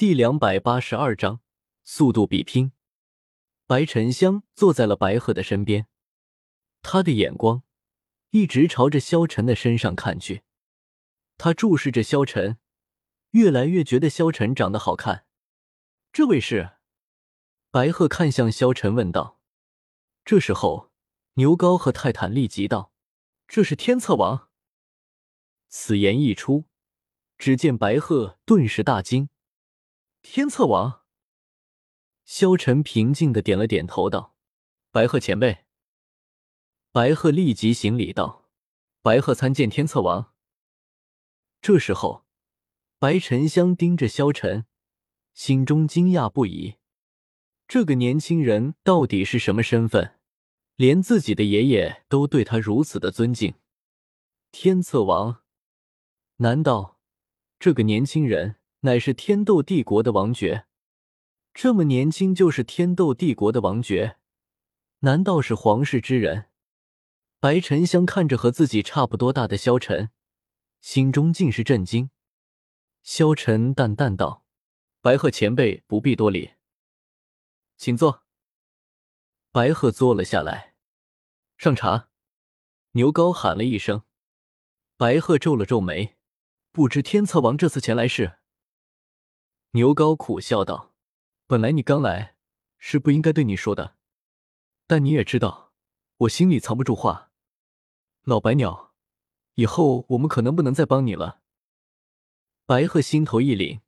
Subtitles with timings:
[0.00, 1.42] 第两百八十二章
[1.84, 2.72] 速度比拼。
[3.66, 5.88] 白沉香坐在了白鹤的身边，
[6.80, 7.64] 他的眼光
[8.30, 10.42] 一直朝着萧晨的身上看去。
[11.36, 12.56] 他注视着萧晨，
[13.32, 15.26] 越来越觉得萧晨长得好看。
[16.10, 16.70] 这位是？
[17.70, 19.38] 白鹤看向萧晨问道。
[20.24, 20.90] 这时候，
[21.34, 22.94] 牛皋和泰坦立即道
[23.46, 24.48] ：“这是天策王。”
[25.68, 26.64] 此言一出，
[27.36, 29.28] 只见白鹤顿时大惊。
[30.22, 31.02] 天策王，
[32.24, 34.36] 萧晨平静的点了点头，道
[34.92, 35.64] ：“白鹤前辈。”
[36.92, 38.48] 白鹤立即行礼道
[39.02, 40.34] ：“白鹤参见天策王。”
[41.62, 42.26] 这时候，
[42.98, 44.66] 白沉香盯着萧晨，
[45.32, 46.76] 心中惊讶不已。
[47.66, 50.18] 这个年轻人到底是什么身份？
[50.76, 53.54] 连自己的爷爷都对他如此的尊敬。
[54.52, 55.42] 天策王，
[56.36, 56.98] 难道
[57.58, 58.59] 这个年轻人？
[58.80, 60.66] 乃是天斗帝国的王爵，
[61.52, 64.16] 这么年轻就是天斗帝国的王爵，
[65.00, 66.46] 难道是皇室之人？
[67.40, 70.10] 白沉香看着和自己差不多大的萧晨，
[70.80, 72.10] 心中尽是震惊。
[73.02, 74.44] 萧晨淡淡道
[75.02, 76.52] ：“白鹤前辈不必多礼，
[77.76, 78.24] 请坐。”
[79.52, 80.74] 白鹤坐了下来，
[81.58, 82.08] 上茶。
[82.92, 84.04] 牛皋喊了一声，
[84.96, 86.16] 白鹤皱了皱眉，
[86.72, 88.39] 不知天策王这次前来是？
[89.72, 90.92] 牛皋苦笑道
[91.46, 92.34] ：“本来你刚来
[92.76, 93.94] 是不应该对你说的，
[94.88, 95.72] 但你也知道，
[96.16, 97.30] 我心里藏不住话。
[98.24, 98.92] 老白鸟，
[99.54, 101.42] 以后我们可能不能再帮你了。”
[102.66, 103.80] 白鹤心头一凛，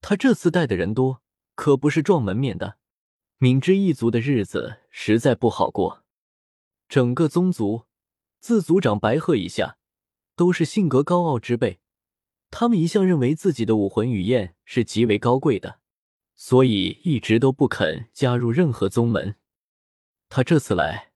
[0.00, 1.20] 他这次带的人多，
[1.56, 2.78] 可不是撞门面的。
[3.38, 6.04] 敏之一族的日子实在不好过，
[6.88, 7.86] 整个宗族
[8.38, 9.78] 自族长白鹤以下，
[10.36, 11.80] 都是性格高傲之辈。
[12.50, 15.80] 他们一向认为自己的武魂与燕是极为高贵的，
[16.34, 19.36] 所以一直都不肯加入任何宗门。
[20.28, 21.12] 他这次来，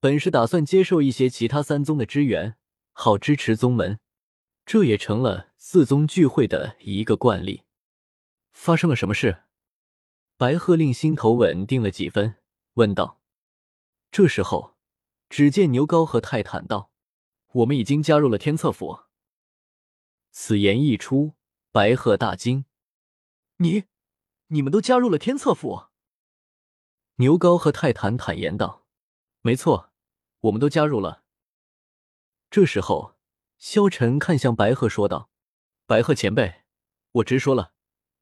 [0.00, 2.56] 本是打算接受一些其他三宗的支援，
[2.92, 3.98] 好支持宗门，
[4.66, 7.62] 这也成了四宗聚会的一个惯例。
[8.52, 9.44] 发生了什么事？
[10.36, 12.34] 白鹤令心头稳定了几分，
[12.74, 13.22] 问道。
[14.10, 14.76] 这时候，
[15.30, 16.90] 只见牛皋和泰坦道
[17.52, 19.04] ：“我们已经加入了天策府。”
[20.30, 21.32] 此言一出，
[21.72, 22.66] 白鹤大惊
[23.62, 23.84] ：“你，
[24.46, 25.88] 你们都加入了天策府？”
[27.16, 28.86] 牛皋和泰坦坦言道
[29.42, 29.92] ：“没错，
[30.40, 31.24] 我们都加入了。”
[32.50, 33.16] 这时候，
[33.58, 35.30] 萧晨看向白鹤说道
[35.84, 36.62] ：“白鹤前辈，
[37.12, 37.74] 我直说了，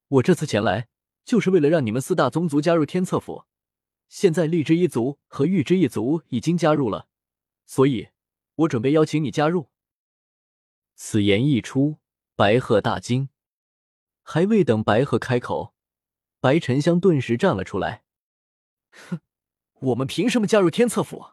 [0.09, 0.89] 我这次前来
[1.23, 3.45] 就是为了让你们四大宗族加入天策府。
[4.09, 7.07] 现在力之一族和玉之一族已经加入了，
[7.65, 8.09] 所以
[8.55, 9.69] 我准备邀请你加入。”
[10.95, 11.99] 此言一出，
[12.35, 13.29] 白鹤大惊，
[14.31, 15.73] 还未等白鹤开口，
[16.39, 18.03] 白沉香顿时站了出来。
[18.91, 19.21] 哼，
[19.79, 21.31] 我们凭什么加入天策府？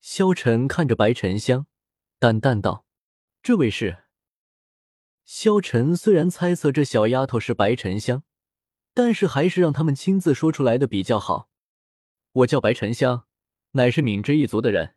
[0.00, 1.68] 萧晨看着白沉香，
[2.18, 2.84] 淡淡道
[3.40, 3.98] ：“这位是。”
[5.24, 8.24] 萧晨虽然猜测这小丫头是白沉香，
[8.92, 11.50] 但是还是让他们亲自说出来的比较好。
[12.32, 13.28] 我叫白沉香，
[13.72, 14.96] 乃是敏之一族的人。”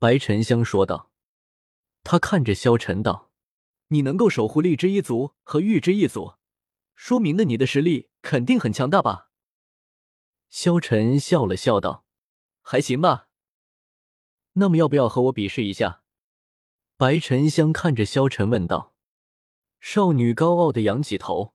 [0.00, 1.10] 白沉香说道。
[2.02, 3.25] 他看着萧晨道
[3.88, 6.34] ：“你能够守护荔枝一族和玉之一族，
[6.94, 9.30] 说明了你的实力肯定很强大吧？”
[10.48, 12.04] 萧晨笑了笑道
[12.62, 13.28] ：“还行吧。”
[14.54, 16.02] 那么要不要和我比试一下？
[16.96, 18.94] 白沉香看着萧晨问道。
[19.80, 21.54] 少女高傲的仰起头，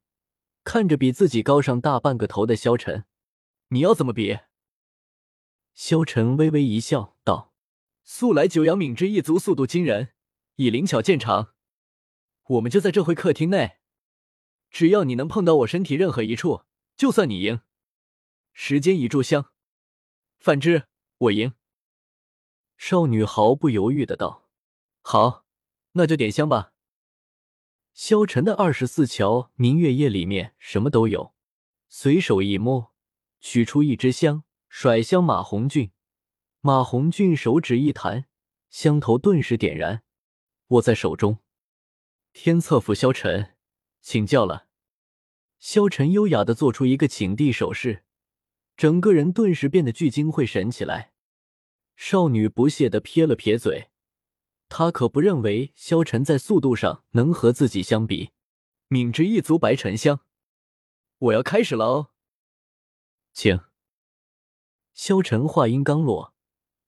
[0.64, 3.06] 看着比自己高上大半个头的萧晨
[3.70, 4.38] ：“你要怎么比？”
[5.74, 7.53] 萧晨微微一笑，道
[8.06, 10.14] ：“素来九阳敏之一族速度惊人。”
[10.58, 11.56] 以灵巧见长，
[12.51, 13.78] 我们就在这回客厅内。
[14.69, 16.63] 只要你能碰到我身体任何一处，
[16.95, 17.62] 就算你赢。
[18.51, 19.51] 时间已炷香，
[20.39, 21.53] 反之，我赢。
[22.78, 24.50] 少女毫不犹豫的道
[25.01, 25.45] ：“好，
[25.94, 26.73] 那就点香吧。”
[27.94, 31.34] 萧晨的二十四桥明月夜里面什么都有，
[31.87, 32.93] 随手一摸，
[33.40, 35.91] 取出一支香，甩向马红俊。
[36.59, 38.26] 马红俊手指一弹，
[38.70, 40.03] 香头顿时点燃。
[40.67, 41.40] 握在手中，
[42.33, 43.55] 天策府萧晨，
[44.01, 44.67] 请教了。
[45.59, 48.03] 萧晨优雅的做出一个请帝手势，
[48.75, 51.13] 整个人顿时变得聚精会神起来。
[51.95, 53.89] 少女不屑的撇了撇嘴，
[54.69, 58.31] 她可不认为萧晨在速度上能和自己相比。
[58.87, 60.22] 敏之一族白沉香，
[61.19, 62.09] 我要开始了哦，
[63.31, 63.59] 请。
[64.93, 66.33] 萧晨话音刚落，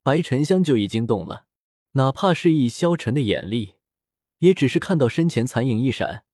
[0.02, 1.46] 白沉香就已经动了。
[1.92, 3.76] 哪怕是以萧晨的眼力，
[4.44, 6.26] 也只是看到身前残影一闪，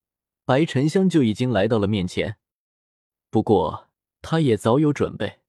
[0.43, 2.37] 白沉香就已经来到了面前。
[3.29, 3.87] 不过，
[4.23, 5.41] 他也早有准备，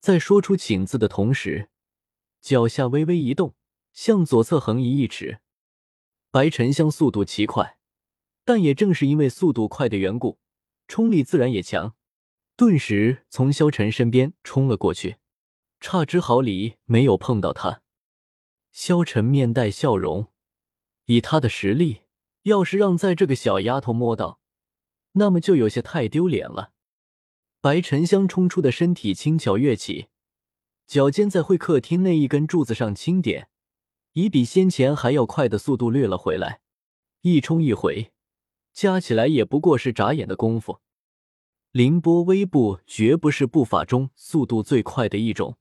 [0.00, 1.68] 在说出“请”字的同时，
[2.40, 3.54] 脚下微微一动，
[3.92, 5.40] 向左侧横移一尺。
[6.30, 7.76] 白沉香速度奇快，
[8.46, 10.38] 但也正是因为速度快的缘故，
[10.88, 11.94] 冲力自然也强，
[12.56, 15.16] 顿时从萧晨身边冲了过去，
[15.78, 17.82] 差之毫厘没有碰到他。
[18.72, 20.28] 萧晨面带笑容，
[21.10, 22.02] 以他的实力，
[22.44, 24.38] 要是让在这个小丫头摸到，
[25.14, 26.70] 那么就有些太丢脸了。
[27.60, 30.06] 白沉香冲出的身体轻巧跃起，
[30.86, 33.48] 脚尖在会客厅那一根柱子上轻点，
[34.12, 36.60] 以比先前还要快的速度掠了回来。
[37.22, 38.12] 一冲一回，
[38.72, 40.78] 加起来也不过是眨眼的功夫。
[41.72, 45.58] 凌波微步绝不是步法中速度最快的一种。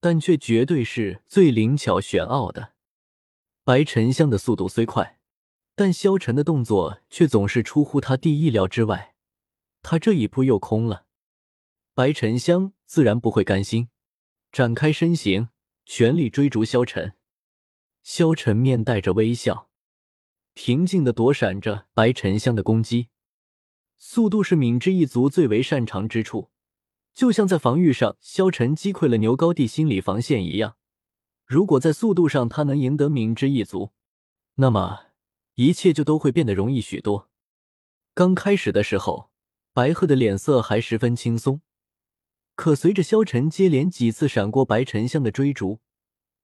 [0.00, 2.72] 但却绝对是最灵巧玄奥的。
[3.68, 5.18] 白沉香的速度虽快，
[5.74, 9.14] 但萧晨的动作却总是出乎他弟意料之外。
[9.82, 11.04] 他这一扑又空了，
[11.92, 13.90] 白沉香自然不会甘心，
[14.50, 15.50] 展开身形，
[15.84, 17.12] 全力追逐萧晨。
[18.02, 19.68] 萧晨面带着微笑，
[20.54, 23.08] 平静的躲闪着白沉香的攻击。
[23.98, 26.50] 速度是敏之一族最为擅长之处。
[27.12, 30.78] 就像在防御上，萧晨击溃了牛高地心理防线一样。
[31.48, 33.92] 如果在速度上他能赢得敏之一族，
[34.56, 35.06] 那么
[35.54, 37.30] 一切就都会变得容易许多。
[38.12, 39.30] 刚开始的时候，
[39.72, 41.62] 白鹤的脸色还十分轻松，
[42.54, 45.80] 可随着萧晨接连几次闪过白沉香的追逐，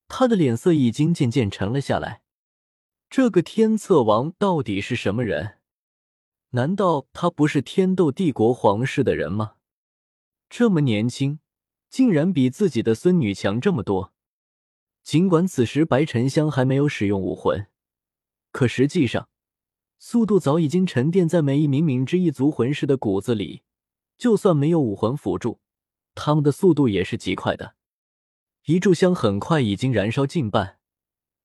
[0.08, 2.22] 他的脸色已经渐渐沉了下来。
[3.10, 5.58] 这个天策王到底是什么人？
[6.52, 9.56] 难道他不是天斗帝国皇室的人吗？
[10.48, 11.40] 这么年轻，
[11.90, 14.13] 竟然比自己的孙女强这么多。
[15.04, 17.66] 尽管此时白沉香还没有使用武魂，
[18.50, 19.28] 可实际上，
[19.98, 23.62] 速度早已经沉淀在每一名敏之一族魂师的骨子里。
[24.16, 25.60] 就算没有武魂辅助，
[26.14, 27.74] 他们的速度也是极快的。
[28.64, 30.78] 一炷香很快已经燃烧近半，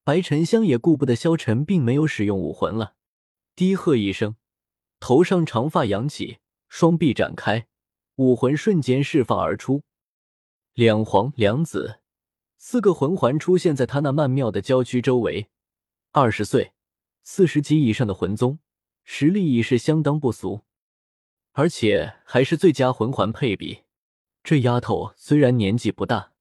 [0.06, 2.94] 白沉香也顾不得萧晨并没有使用武魂了，
[3.56, 4.38] 低喝一声，
[5.02, 6.38] 头上长发扬起，
[6.70, 7.68] 双臂展开。
[8.16, 9.84] 武魂瞬间释放而出，
[10.74, 12.00] 两黄两紫
[12.62, 15.50] 四个魂环出现在他那曼妙的娇躯周围。
[16.12, 16.74] 二十岁、
[17.24, 18.60] 四十级以上的魂宗，
[19.06, 20.66] 实力已是相当不俗，
[21.54, 23.84] 而且还是最佳魂环配比。
[24.44, 26.34] 这丫头虽然年纪不大，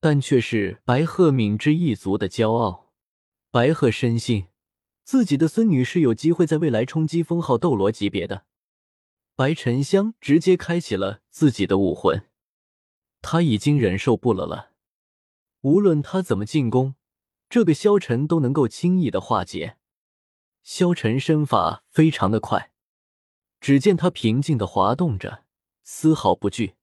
[0.00, 2.92] 但却是白鹤敏之一族的骄傲。
[3.50, 4.48] 白鹤深信
[5.02, 8.44] 自己的孙女是有机会在未来冲击封号斗罗级别的。
[9.34, 12.28] 白沉香直接开启了自己的武魂，
[13.22, 14.73] 他已经忍受不了了。
[15.64, 16.94] 无论他怎么进攻，
[17.48, 19.78] 这个萧晨都能够轻易的化解。
[20.62, 22.70] 萧晨身法非常的快，
[23.60, 25.44] 只见他平静的滑动着，
[25.82, 26.74] 丝毫不惧。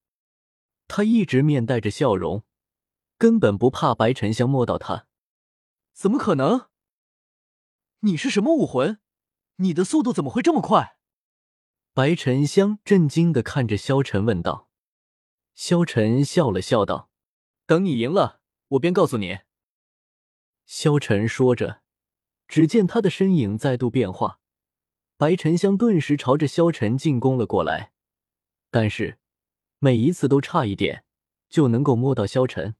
[0.88, 2.44] 他一直面带着笑容，
[3.19, 5.06] 根本不怕白沉香摸到他。
[5.94, 6.68] 怎么可能？
[8.00, 9.00] 你是什么武魂？
[9.57, 10.98] 你的速度怎么会这么快？
[11.94, 14.72] 白沉香震惊的看着萧晨问道
[15.54, 17.12] ：“萧晨笑了笑道，
[17.68, 18.40] 等你赢了，
[18.71, 19.39] 我便告诉你。”
[20.65, 21.81] 萧晨说着，
[22.47, 24.39] 只见他的身影再度变化，
[25.18, 27.91] 白沉香顿时朝着萧晨进攻了过来，
[28.69, 29.19] 但是
[29.79, 31.04] 每一次都差一点
[31.49, 32.75] 就能够摸到萧晨。